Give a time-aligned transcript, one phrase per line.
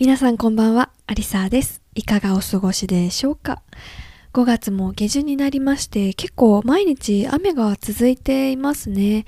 [0.00, 1.82] 皆さんこんばんはアリサーです。
[1.96, 3.62] いかがお過ごしでしょうか
[4.32, 9.26] ？5月も下旬になりまして結構毎日雨が続いていますね。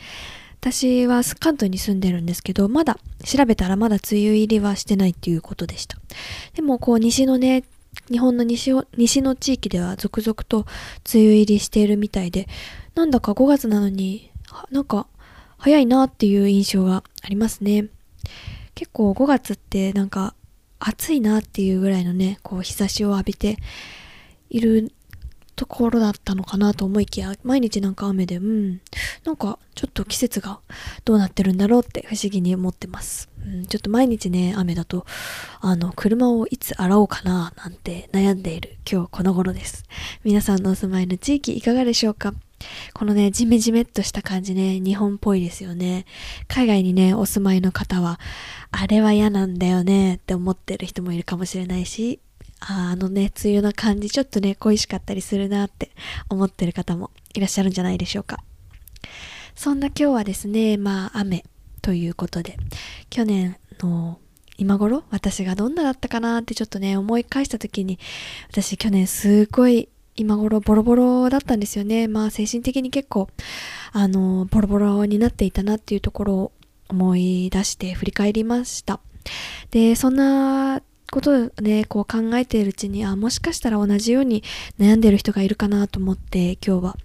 [0.60, 5.98] 私は関東に住んでるんですけどまだ調べたらまだ梅雨入りはしてないっていうことでした。
[6.54, 7.64] でもこう西のね
[8.08, 10.66] 日本の西を西の地域では続々と
[11.12, 12.46] 梅雨入りしているみたいで
[12.94, 14.30] なんだか5月なのに
[14.70, 15.08] なんか
[15.58, 17.86] 早いなっていう印象がありますね。
[18.76, 20.36] 結構5月ってなんか
[20.80, 23.56] 暑いなっていうぐらいのねこう日差しを浴びて
[24.48, 24.92] いる
[25.54, 28.80] ところだったのかなと思いきや毎日なんか雨でうん
[29.24, 30.60] なんかちょっと季節が
[31.04, 35.04] どうなってるんだろうって不思議に思ってます、うん、ちょっと毎日ね雨だと
[35.60, 39.84] あの車をいつ洗おうかななんて悩んでいる今日この頃です。
[40.24, 42.32] 皆さんのお住まいの地域いかがでしょうか？
[42.94, 46.06] このね、ジメジメっとした感じね、日本っぽいですよね。
[46.48, 48.20] 海外にね、お住まいの方は、
[48.70, 52.20] あれは嫌なんだよねって思ってる人もいるかもしれないし、
[52.60, 55.90] あのね、梅雨の感じちょっとね、恋しかったりするなって
[56.28, 58.38] 思ってる方もいらっしゃるんじゃないでしょうか。
[59.54, 61.44] そんな今日はですね、まあ雨
[61.82, 62.56] ということで、
[63.08, 64.18] 去年の
[64.58, 67.98] 今頃私がどんなだったかなってちょっとね、思い返した時に、
[68.50, 69.88] 私去年すごい
[70.20, 72.06] 今頃ボロボロだったんですよね。
[72.06, 73.28] まあ精神的に結構、
[73.92, 76.52] あの、ボロボロになっていたなっていうところを
[76.88, 79.00] 思い出して振り返りました。
[79.70, 84.42] で、そんなことをね、こう考えているうちに、あ、もしかしたら同じように
[84.78, 86.96] 悩んでる人がいるかなと思って、今日は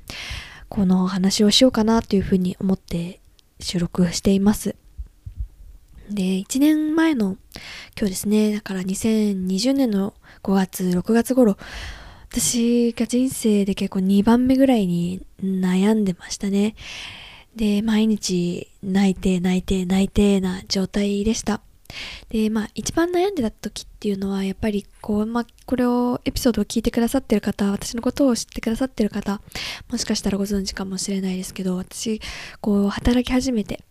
[0.67, 3.21] この話をしようかなというふうに思って
[3.61, 4.75] 収録しています。
[6.09, 7.37] で、1年前の
[7.97, 10.13] 今日ですね、だから2020年の
[10.43, 11.57] 5月、6月頃、
[12.29, 16.75] 私が人生で結構2番目ぐらいに悩んでましたね。
[17.55, 21.61] で、毎日泣いて泣いて泣いてな状態でした。
[22.29, 29.39] で、まあ、一番悩んでた時っていうのは、やっぱり、こう、まあ、これを、エピソードを聞いてくださってる方、私のことを知ってくださってる方、
[29.89, 32.21] もしかしたらご存知かもしれないですけど、私、
[32.59, 33.83] こう、働き始めて、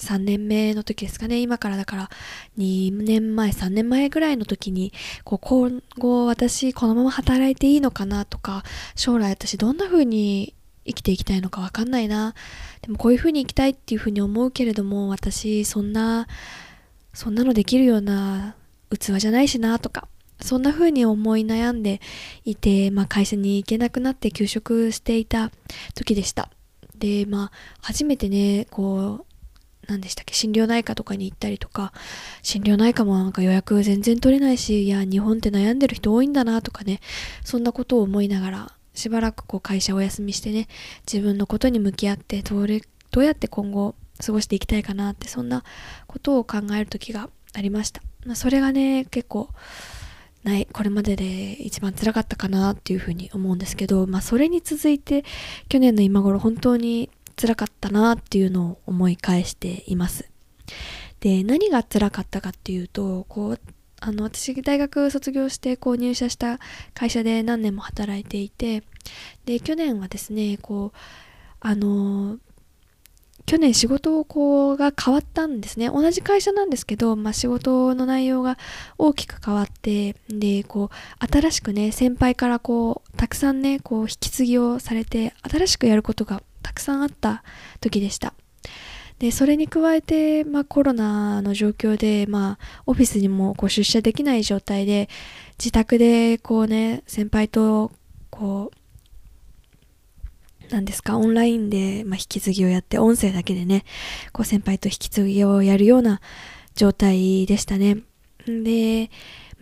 [0.00, 2.10] 3年目の時ですかね、今からだから
[2.58, 4.92] 2年前、3年前ぐらいの時に、
[5.24, 10.54] こう今後私このまま働いていいのかなとか、将来私どんな風に
[10.86, 12.34] 生きていきたいのかわかんないな。
[12.82, 16.26] でもこういう風に生きたいっていう風に思うけれども、私そんな
[17.12, 18.56] そんなのできるような
[18.90, 20.08] 器じゃないしなとか、
[20.40, 22.00] そんな風に思い悩んで
[22.44, 25.50] いて、まあ会社に行けなくなって休職していた
[25.94, 26.50] 時でした。
[26.98, 29.33] で、まあ初めてね、こう、
[29.88, 30.34] 何でしたっけ？
[30.34, 31.92] 心療内科とかに行ったりとか。
[32.42, 37.00] 心療内科もなんか予約全然取れないしいや日本って悩んでる人多いんだなとかね。
[37.44, 40.68] そんなことを思いながらしばらくこう会社お休みしてね
[41.10, 45.64] 自分のことに向き合ってどれどうやって今後過ごしていきたいかなってそんな
[46.06, 49.50] ことを考える時がありました、まあ、それがね結構
[50.44, 55.24] ないこれまでで一番辛かったかなっていうふうに思うんですけどまあそれに続いて
[55.68, 60.30] 去年の今頃本当に辛かったなっていうのを思い返しています。
[61.20, 63.60] で何が辛かったかっていうとこう
[64.00, 66.58] あの私大学卒業してこう入社した
[66.92, 68.82] 会社で何年も働いていて
[69.46, 70.98] で去年はですねこう
[71.60, 72.38] あの
[73.46, 75.88] 去年仕事をこうが変わったんですね。
[75.88, 78.58] 同じ会社なんですけど、まあ、仕事の内容が
[78.96, 87.44] 大きく変わってでこう新しくね先輩からこうたくさんねこう引き継ぎをされて新しくやることがたくさんあった
[87.80, 88.34] 時でした
[89.20, 95.08] でそれに加えて、まあ、コロナの状況で、まあ、オフィスにもこう出社できない状態で
[95.58, 97.92] 自宅でこうね先輩と
[98.30, 98.76] こう
[100.70, 103.84] 何ですか、オンラインで、まあ、引き継ぎをやって、音声だけでね、
[104.32, 106.20] こう先輩と引き継ぎをやるような
[106.74, 107.98] 状態でしたね。
[108.46, 109.10] で、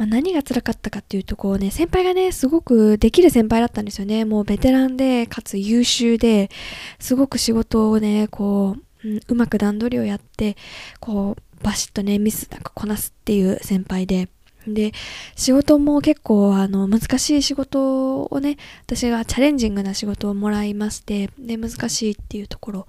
[0.03, 4.25] まあ、何が辛かったかっていうと、こうね、先輩がね、すごくできる先輩だったんですよね。
[4.25, 6.51] もうベテランで、かつ優秀で、
[6.99, 10.57] すごく仕事をね、こう、うん、うまく段取りをやって、
[10.99, 14.29] こう、バシッとね、ミスなくこなすっていう先輩で、
[14.67, 14.91] で、
[15.37, 18.57] 仕事も結構あの難しい仕事をね、
[18.87, 22.87] 私がチャレンジングな仕事をもらいまして、で、難しいっていうところ。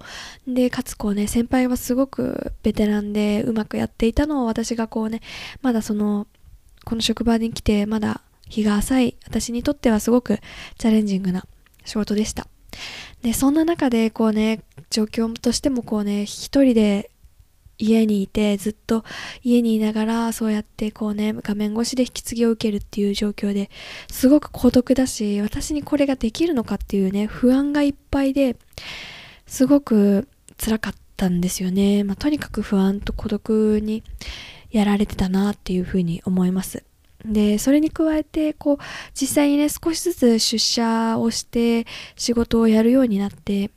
[0.48, 5.20] で、かつこうね、先輩はすごくベテランでうまくやっていたのを私がこうね、
[5.62, 6.26] まだその、
[6.84, 10.38] この職場に来てまだ日が浅い私にとってはすごく
[10.78, 11.46] チャレンジングな
[11.84, 12.46] 仕事でした。
[13.22, 14.60] で、そんな中でこうね、
[14.90, 17.10] 状況としてもこうね、一人で
[17.78, 19.04] 家にいてずっと
[19.42, 23.68] 家にいながらそうやってこうね画面越しで引き継ぎを受けるっていう状況で
[24.08, 28.56] すごく孤独だし私にこれができるのかっていうね不安がいっぱいで
[29.46, 34.04] すごく辛かったんですよね、まあ、とにかく不安と孤独に
[34.74, 36.84] やられてたなっていうふうに思います
[37.24, 38.78] でそれに加えてこう
[39.14, 41.86] 実際にね少しずつ出社をして
[42.16, 43.70] 仕事をやるようになって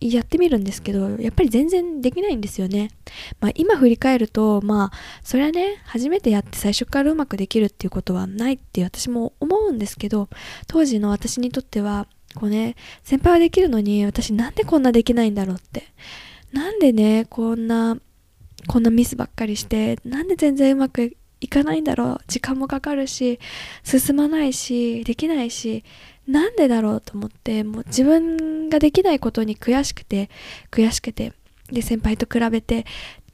[0.00, 2.90] やってみるんですけど、やっぱり全然できないんですよね。
[3.40, 10.28] まあ今振り返ると、まあそれはね、初めてやって最初からうまくできるっていうことはないって私も思うんですけど、
[10.66, 15.84] 当時の私にとっては、こうね、先輩はできるのに私なんでこんなできないんだろうって。
[16.52, 17.96] なんでね、こんな、
[18.66, 22.18] こんなミスばっかりして、なんで全然うまくいかないんだろう。
[22.26, 23.38] 時間もかかるし、
[23.84, 25.84] 進まないし、できないし、
[26.26, 30.28] なんでだろうと思ってもう自分ができないことに悔しくて
[30.70, 31.32] 悔しくて
[31.70, 32.84] で先輩と比べて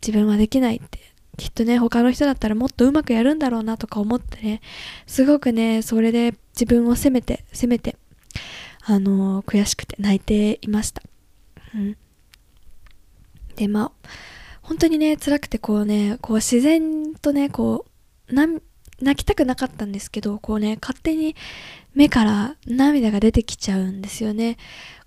[0.07, 0.99] 自分はできないって
[1.39, 4.61] きっとね他の人だったらもっとうまくやるんだろうなとか思ってね
[5.07, 7.97] すごくねそれで自分を責めて責めて
[8.85, 11.03] あのー、悔しくて泣いていました
[11.75, 11.97] うん
[13.57, 14.09] でまあ
[14.63, 17.85] 本当にね辛くてこうねこう自然とねこ
[18.29, 18.61] う泣
[19.17, 21.35] きたくなかったんですけどこうね勝手に
[21.95, 24.57] 目から涙が出てきちゃうんですよね。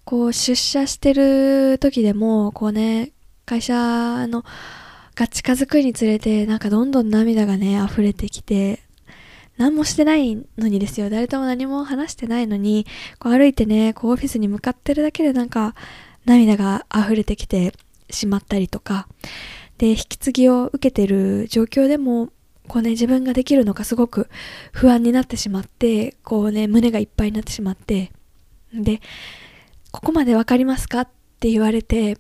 [0.06, 3.12] こう出社してる時でも、こうね、
[3.46, 4.44] 会社の
[5.16, 8.84] が近づくにつれて、なんかどんどん涙がね、溢れてきて、
[9.58, 11.10] 何もしてないのにですよ。
[11.10, 12.86] 誰とも何も話してないのに、
[13.18, 15.74] こう歩いてね、こうオフィスに向かってるだけでなんか
[16.26, 17.74] 涙が溢れてきて
[18.10, 19.08] しまったりとか、
[19.78, 22.30] で、引き継ぎを受けてる状況でも、
[22.68, 24.30] こうね、自分ができるのかすごく
[24.72, 28.12] 不安になってしまって、こうね、胸がいっぱいになってしまって、
[28.74, 29.02] で、
[29.92, 31.10] ここまで分かりますかっ
[31.40, 32.18] て言われて、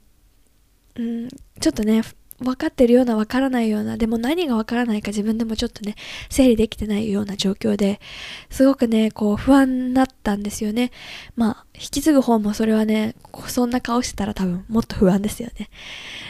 [0.95, 1.29] うん、
[1.59, 2.03] ちょっとね、
[2.39, 5.95] 分かってるような分からないような、でも何が分からないか自分でもちょっとね、
[6.29, 8.01] 整理できてないような状況で、
[8.49, 10.91] すごくね、こう不安になったんですよね。
[11.35, 13.15] まあ、引き継ぐ方もそれはね、
[13.47, 15.69] そんな顔してたら多分もっと不安ですよね。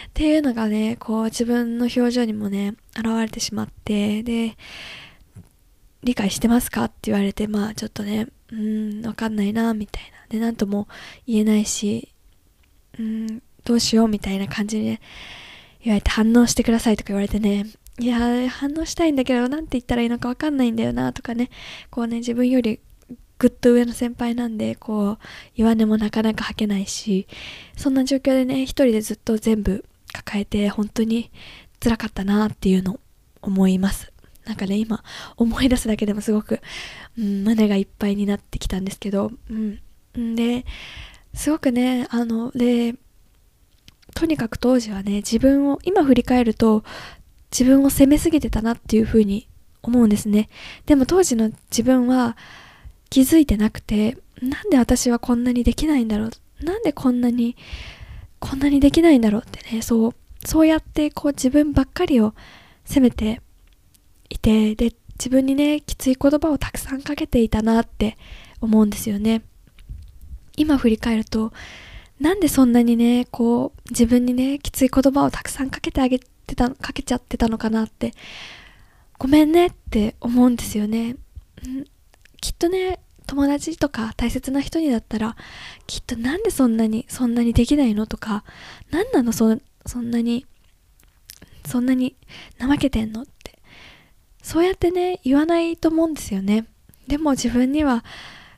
[0.08, 4.58] っていうのがね、こう自分の表情にもね、現れてしまって、で、
[6.04, 6.84] 理解してますか？
[6.84, 10.10] って言われて、まあちょっとね、うん、わかんないな、みたいな。
[10.30, 10.88] で、なんとも
[11.26, 12.14] 言えないし、
[13.00, 15.02] うん、どうしようみたいな感じで、ね、
[15.86, 17.68] 言われて反応してくださいとか言われてね、
[18.00, 21.50] いや、反応したいんだけど、なんて言ったらいいのかわかんないんだよな、とかね、
[21.90, 22.80] こうね、自分より
[23.38, 25.18] ぐっと上の先輩なんで、こう、
[25.56, 27.28] 弱音もなかなか吐けないし、
[27.78, 31.32] そんな状況でね、一人でずっと全部抱えて本当に
[31.80, 33.00] 辛かったなっていうのを
[33.42, 34.12] 思います。
[34.46, 35.04] なんかね、今
[35.38, 36.62] 思い出すだけでもすごく、
[37.18, 39.54] うん、胸がいっぱいになってきたんですけど、う
[40.20, 40.36] ん。
[40.36, 40.66] で、
[41.34, 42.96] すごくね、あの、で、
[44.16, 46.84] とにかく当時はね、自分を、今振り返ると、
[47.52, 49.48] 自分を責めすぎてたなっていうふうに
[49.84, 50.50] 思うんですね。
[50.88, 52.36] でも当時の自分は
[53.12, 56.32] 気づいてなくて、なんで私はこんなにできないんだろう。
[56.64, 57.56] なんでこんなに
[58.40, 62.34] こんなにできないんだろうってねそうそうやってこう自分ばっかりを
[62.86, 63.42] 責めて
[64.30, 68.18] いてで自分にねきつい言葉をたくさんかけていたなって
[68.62, 69.42] 思うんですよね
[70.58, 71.52] 今振り返ると
[72.26, 78.14] なんでそんなにねこう自分にねきつい言葉をたくさんかけてあげてたかけちゃってたのかなって
[79.20, 81.18] ごめんねって思うんですよね、ん、
[82.42, 85.36] きっとね友達とか大切な人にだったら
[85.86, 88.44] きっとなんでそんなにそんなにできないのとか
[88.90, 89.56] 何なのそ
[89.86, 90.48] そんなに
[91.68, 92.16] そんなに
[92.60, 93.60] 怠けてんのって。
[94.42, 96.66] そうやってね言わないと思うんですよね。
[97.08, 98.04] でも自分には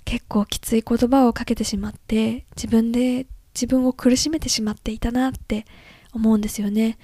[0.06, 3.26] 結構きつい言葉をかけてしまって自分で
[3.58, 5.66] 自分を苦しめてしまっていたなって
[6.14, 7.00] 思うんですよね。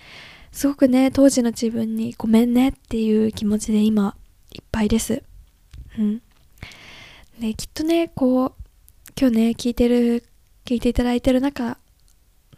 [0.51, 4.15] すごくね当時の自分にごめんねっていう気持ちで今
[4.53, 5.23] いっぱいです。
[5.97, 6.21] うん。
[7.39, 8.53] ね、きっとね、こう、
[9.19, 10.23] 今日ね、聞いてる、
[10.65, 11.77] 聞いていただいてる中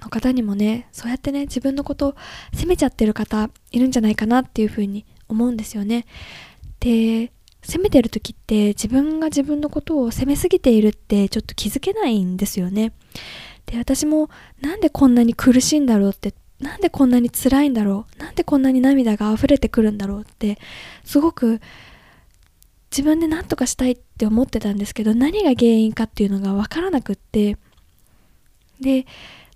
[0.02, 2.16] の方にもね、そうやってね、自分のことを
[2.54, 6.06] 責めちゃってる方いるんじゃないかなっていうふうに思うんですよね。
[6.80, 7.32] で、
[7.66, 12.94] 責めてる時って自分が自分のことを責めすぎているってちょっと気づけないんですよね。
[13.66, 14.30] で、私も
[14.62, 20.58] なんでこんなに苦しいんだろうって、なんでこんなに辛いんだろうなんでこんなに涙が溢れてくるんだろうって、
[21.04, 21.60] すごく
[22.96, 27.58] 自分で何とかしたいって思ってたんですけど何が原因かっていうのが分からなくって
[28.80, 29.06] で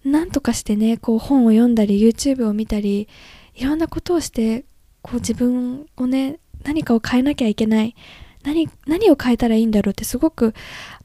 [0.03, 3.07] 何とかしてねこう本を読んだり YouTube を見たり
[3.55, 4.65] いろんなことをして
[5.01, 7.95] こう自分をね何かを変えなきゃいけない。
[8.43, 10.53] 何何を変えたらいいんだろうってすごく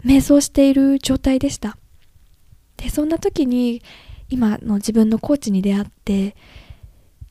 [0.05, 1.77] 迷走している状態でした。
[2.77, 3.83] でそんな時に
[4.29, 6.37] 今の自分のコーチに出会って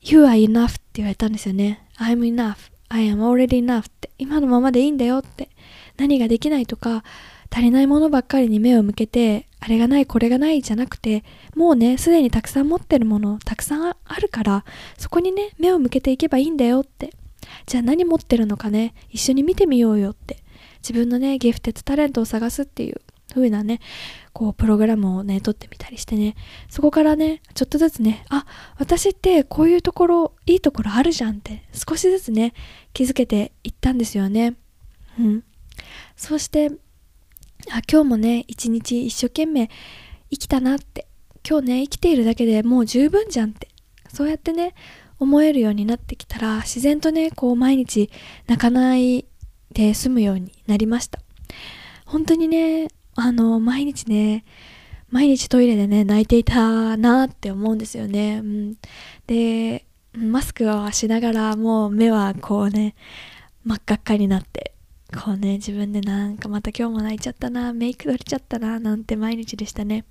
[0.02, 1.86] You are enough って言われたんですよね。
[1.98, 2.56] I'm enough.
[2.88, 4.10] I am already enough って。
[4.18, 5.48] 今のままでいいんだよって。
[5.96, 7.02] 何ができないとか
[7.50, 14.64] 足りないものばっかりに目を向けてあれがないこれがないじゃなくてもうねすでにたくさん持ってるものたくさんあるから
[14.98, 17.10] そこにね目を向けていけばいいんだよって。
[17.66, 18.94] じゃあ何持ってるのかね？
[19.10, 20.38] 一緒に見てみようよって。
[20.82, 23.80] 自分のねギフテッドタレントを探すっていう風なね
[24.34, 26.36] こうプログラムをね撮ってみたりしてね。
[26.68, 28.44] そこからねちょっとずつねあ
[28.78, 32.52] 私ってこういうところいいところあるじゃんって少しずつね
[32.92, 34.56] 気づけていったんですよね。
[35.18, 35.44] うん。
[36.16, 36.70] そして
[37.70, 39.70] あ今日もね一日一生懸命
[40.30, 41.06] 生きたなって。
[41.48, 43.68] 今日ね生きているだけでもう十分じゃんって。
[44.12, 44.74] そうやってね
[45.24, 48.10] 思えるようになってきたら自然とねこう毎日
[48.46, 49.26] 泣かない
[49.72, 51.18] で済むようになりました。
[52.06, 54.44] 本当にねあの毎日ね
[55.10, 58.76] 毎日トイレでね泣いていたなって思うんですよね、うん、
[59.26, 62.94] でマスクをしながらもう目はこうね
[63.64, 64.74] 真っ赤っかになって
[65.16, 70.04] こうね自分でなんかまた今日も泣いちゃったなメイク取れちゃったななんて毎日でしたね。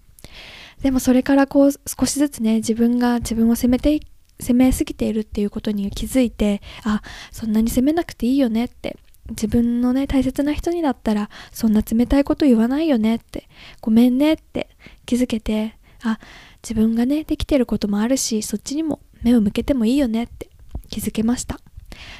[0.81, 3.99] でもそれからこう少しずつね自分が自分を責めて
[4.39, 8.97] 責めすぎているっていうことに気づいてあそんなに責めなくていいよねって。
[9.29, 13.47] 自分のね大切な人にだったらそんな冷たいこと言わないよねって。
[13.79, 14.69] ごめんねって
[15.05, 16.19] 気づけてあ
[16.61, 20.49] 自分がねできてることもあるしそっちにも目を向けてもいいよねって
[20.89, 21.59] 気づけました。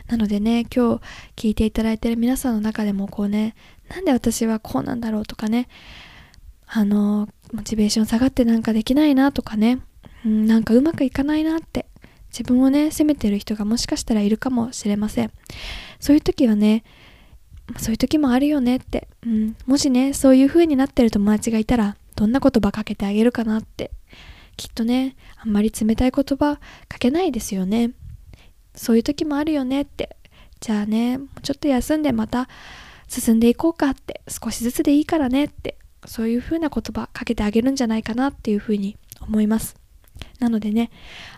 [0.07, 1.01] なのでね今日
[1.35, 3.55] 聞いていただいてる皆さんの中でもこうね
[3.89, 5.67] なんで私はこうなんだろうとかね
[6.67, 9.79] あのモチベーション下がってなんかできないなとかね、
[10.25, 11.87] うん、なんかうまくいかないなって
[12.37, 15.31] 自分をね責めてる人がもしかしたらいるかもしれません。
[15.99, 16.83] そういう時はね
[17.77, 23.91] そういう時もあるよねって、うん、もしねそういう風になってる友達がいたらどんな言葉かけてあげるかなって。
[24.55, 27.91] きっとねあんまり冷たい言葉かけないですよね。
[28.75, 30.17] そういう時もあるよねって。
[30.59, 32.49] じゃあねちょっと休んでまた
[33.07, 34.21] 進んでいこうかって。
[34.27, 35.77] 少しずつでいいからねって。
[36.05, 39.82] そういう風な言葉かけてあげるんじゃないかなっていう風に思います。
[40.39, 40.91] なのでね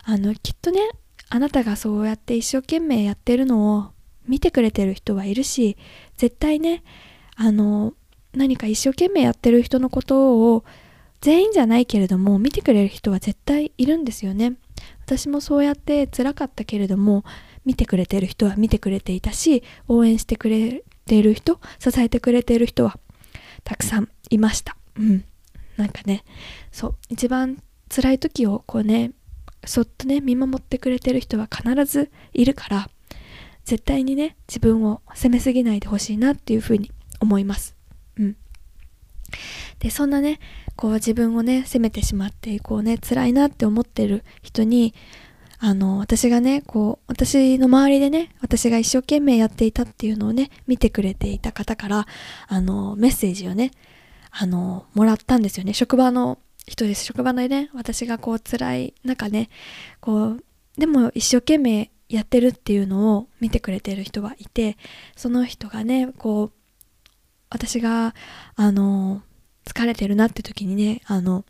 [0.04, 0.80] あのきっとね
[1.28, 3.90] あなたがそうやって一生懸命やってるのを
[4.28, 5.76] 見てくれてる人はいるし
[6.16, 6.82] 絶対ね
[7.36, 7.94] あの
[8.34, 10.64] 何か一生懸命やってる人のことを
[11.20, 14.54] 全員じゃないけれども見てくれる人は絶対いるんですよね。
[15.04, 17.24] 私もそうやって辛かったけれども
[17.64, 22.98] 見てくれてる人は見てくれていたし応援してくれている人支えてくれている人は
[23.64, 24.76] たくさんいました。
[24.98, 25.24] うん。
[25.76, 26.24] なんかね
[26.72, 29.12] そう一番辛い時をこうね
[29.64, 32.88] そっとね見守ってくれてる人は必ずいるから
[33.64, 37.76] 絶対にね自分を責めすぎないでほしいなっていうふうに思います。
[38.18, 38.36] うん。
[39.80, 40.38] でそんなね
[40.76, 44.94] こう自分をね責めてしまってこうね辛いなって思ってる人に
[45.58, 52.06] あの私がねこう私の周りでね私が一生懸命やっていたっていうのをね見てくれていた方から
[52.46, 53.72] あのメッセージをね
[54.30, 55.72] あのもらったんですよね。
[55.72, 59.48] 職場の人です職場のね私がこう辛い中ね
[60.00, 60.44] こう
[60.76, 64.76] でも一生懸命やってるっていうのを見てくれてる人がいて
[65.16, 66.52] その人がねこう
[67.50, 68.14] 私が
[68.54, 69.22] あの
[69.64, 71.44] 疲れてるなって時にねあの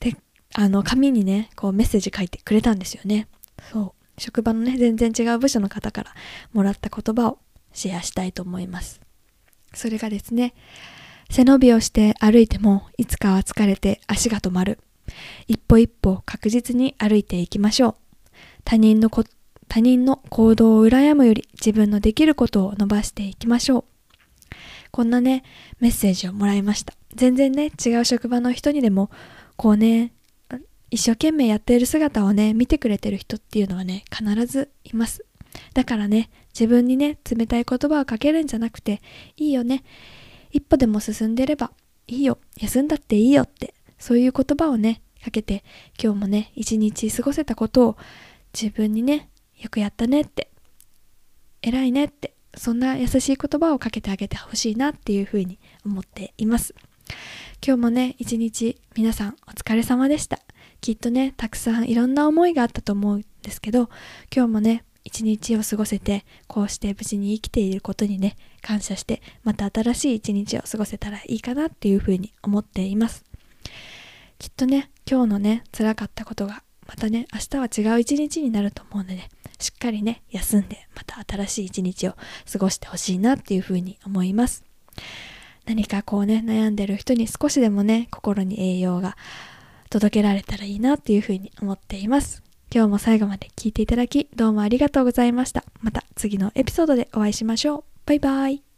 [0.00, 0.16] で
[0.54, 3.28] あの紙にねこうメッセージ書いてくれたんですよね。
[3.70, 3.92] そう。
[4.18, 6.14] 職場のね全然違う部署の方から
[6.52, 7.38] もらった言葉を
[7.72, 9.00] シェアしたいと思います。
[9.74, 10.54] それがですね
[11.30, 14.78] 背伸びをして歩いてもいつかは疲れて足が止まる。
[15.48, 17.94] 一歩一歩確実に歩いていきましょう。
[18.64, 19.24] 他人のこ
[19.68, 23.84] 他人の行動を羨むより自分のできることを伸ばしていきましょう。
[24.90, 25.42] こんなね
[25.80, 26.94] メッセージをもらいました。
[27.14, 29.10] 全然ね違う職場の人にでも
[29.56, 30.12] こうね
[30.90, 35.24] 一生懸命やっている姿をね見てくれてる人っていうのはね必ずいます。
[35.74, 39.00] だからね自分にね冷たい言葉をかけるんじゃなくて
[39.36, 39.84] いいよね。
[40.52, 41.72] 一歩でも進んでれば
[42.06, 45.64] いいよ休んだっていいよってそういう言葉をねかけて
[46.02, 47.96] 今日もね一日過ごせたことを
[48.52, 50.50] 自分にねよくやったねって
[51.62, 56.74] 偉いねってそんな優しい言葉をかけてあげてほしいなっていうふうに思っています。
[57.64, 60.40] 今日もね一日皆さんお疲れ様でした。
[60.80, 63.88] きっとねたくさんいろんな思いがあったと思うんですけど
[64.34, 73.24] 今日もね一日を過ごせて、こうして無事に生きていることにね、感謝して、また新しい一日を過ごせたらいいかなっていうふうに思っています。
[74.38, 79.28] きっとね、今日のね、辛かったことが、またね、明日は違う一日になると思うので、ね、
[79.58, 82.16] しっかりね、休んで、また新しい一日を
[82.50, 84.64] 過ごしてほしいなっていうふうに思います。
[85.64, 89.16] 何かこうね、悩んでる人に少しでもね、心に栄養が
[89.90, 92.42] 届けられたらいいなっていうふうに思っています。
[92.74, 95.62] 今日も最後まで聞いていただき、どうもありがとうございました。
[95.82, 97.84] また次のエピソードでお会いしましょう。
[98.06, 98.71] バイバイ。